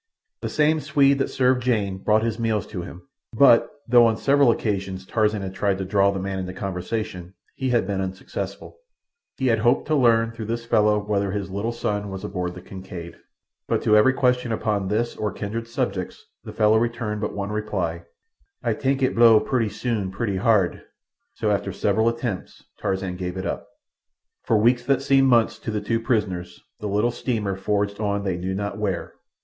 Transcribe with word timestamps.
The 0.41 0.49
same 0.49 0.79
Swede 0.79 1.19
that 1.19 1.27
served 1.27 1.61
Jane 1.61 1.99
brought 1.99 2.23
his 2.23 2.39
meals 2.39 2.65
to 2.65 2.81
him, 2.81 3.03
but, 3.33 3.69
though 3.87 4.07
on 4.07 4.17
several 4.17 4.49
occasions 4.49 5.05
Tarzan 5.05 5.43
had 5.43 5.53
tried 5.53 5.77
to 5.77 5.85
draw 5.85 6.09
the 6.09 6.17
man 6.19 6.39
into 6.39 6.53
conversation, 6.55 7.35
he 7.53 7.69
had 7.69 7.85
been 7.85 8.01
unsuccessful. 8.01 8.77
He 9.37 9.45
had 9.45 9.59
hoped 9.59 9.85
to 9.89 9.95
learn 9.95 10.31
through 10.31 10.45
this 10.47 10.65
fellow 10.65 10.97
whether 10.97 11.29
his 11.29 11.51
little 11.51 11.71
son 11.71 12.09
was 12.09 12.23
aboard 12.23 12.55
the 12.55 12.63
Kincaid, 12.63 13.15
but 13.67 13.83
to 13.83 13.95
every 13.95 14.13
question 14.13 14.51
upon 14.51 14.87
this 14.87 15.15
or 15.15 15.31
kindred 15.31 15.67
subjects 15.67 16.25
the 16.43 16.51
fellow 16.51 16.79
returned 16.79 17.21
but 17.21 17.35
one 17.35 17.51
reply, 17.51 18.03
"Ay 18.63 18.73
tank 18.73 19.03
it 19.03 19.13
blow 19.13 19.39
purty 19.39 19.69
soon 19.69 20.09
purty 20.09 20.37
hard." 20.37 20.81
So 21.35 21.51
after 21.51 21.71
several 21.71 22.09
attempts 22.09 22.63
Tarzan 22.79 23.17
gave 23.17 23.37
it 23.37 23.45
up. 23.45 23.67
For 24.45 24.57
weeks 24.57 24.83
that 24.87 25.03
seemed 25.03 25.27
months 25.27 25.59
to 25.59 25.69
the 25.69 25.79
two 25.79 25.99
prisoners 25.99 26.59
the 26.79 26.87
little 26.89 27.11
steamer 27.11 27.55
forged 27.55 27.99
on 27.99 28.23
they 28.23 28.35
knew 28.37 28.55
not 28.55 28.79
where. 28.79 29.13